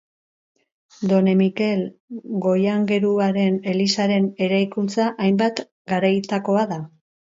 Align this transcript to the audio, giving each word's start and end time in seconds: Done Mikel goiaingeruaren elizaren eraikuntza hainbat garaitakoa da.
Done 1.11 1.33
Mikel 1.41 1.83
goiaingeruaren 2.45 3.59
elizaren 3.75 4.27
eraikuntza 4.47 5.07
hainbat 5.27 5.63
garaitakoa 5.93 6.65
da. 6.73 6.81